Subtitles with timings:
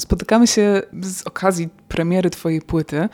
[0.00, 3.08] Spotykamy się z okazji premiery Twojej płyty,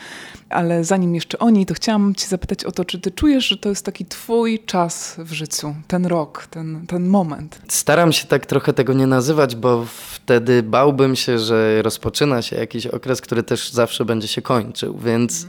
[0.49, 3.57] ale zanim jeszcze o niej, to chciałam Cię zapytać o to, czy Ty czujesz, że
[3.57, 7.61] to jest taki Twój czas w życiu, ten rok, ten, ten moment?
[7.69, 12.87] Staram się tak trochę tego nie nazywać, bo wtedy bałbym się, że rozpoczyna się jakiś
[12.87, 15.47] okres, który też zawsze będzie się kończył, więc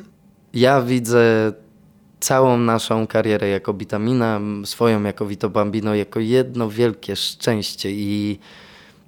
[0.54, 1.54] ja widzę
[2.20, 8.39] całą naszą karierę jako Bitamina, swoją jako Vito Bambino, jako jedno wielkie szczęście i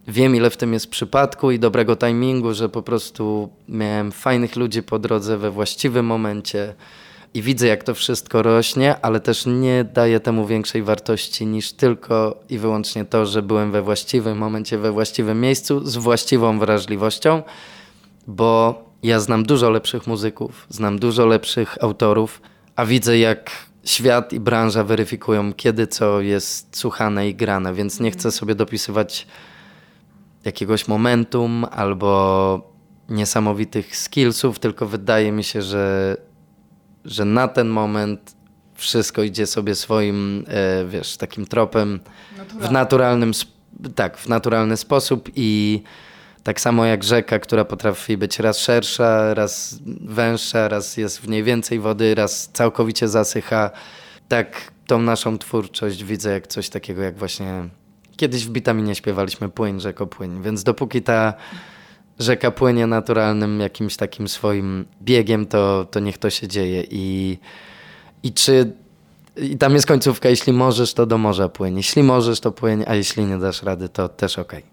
[0.08, 4.84] wiem, ile w tym jest przypadku i dobrego timingu, że po prostu miałem fajnych ludzi
[4.84, 6.76] po drodze we właściwym momencie
[7.34, 12.40] i widzę, jak to wszystko rośnie, ale też nie daję temu większej wartości niż tylko
[12.50, 17.44] i wyłącznie to, że byłem we właściwym momencie, we właściwym miejscu, z właściwą wrażliwością,
[18.28, 22.42] bo ja znam dużo lepszych muzyków, znam dużo lepszych autorów,
[22.76, 23.52] a widzę, jak
[23.84, 29.28] świat i branża weryfikują, kiedy co jest słuchane i grane, więc nie chcę sobie dopisywać
[30.46, 32.76] jakiegoś momentum albo
[33.10, 36.18] niesamowitych skillsów, tylko wydaje mi się, że,
[37.06, 38.36] że na ten moment
[38.76, 42.00] wszystko idzie sobie swoim, e, wiesz, takim tropem
[42.60, 43.32] w naturalnym,
[43.96, 45.82] tak, w naturalny sposób i
[46.44, 51.44] tak samo jak rzeka, która potrafi być raz szersza, raz węższa, raz jest w niej
[51.44, 53.72] więcej wody, raz całkowicie zasycha.
[54.28, 57.70] Tak tą naszą twórczość widzę jak coś takiego jak właśnie
[58.18, 61.34] Kiedyś w Bitaminie śpiewaliśmy płyń, rzeko płyń, więc dopóki ta
[62.20, 66.84] rzeka płynie naturalnym jakimś takim swoim biegiem, to, to niech to się dzieje.
[66.90, 67.38] I,
[68.24, 68.74] i czy
[69.38, 71.78] i tam jest końcówka, jeśli możesz, to do morza płyń.
[71.78, 74.60] Jeśli możesz, to płyń, a jeśli nie dasz rady, to też okej.
[74.60, 74.64] Okay.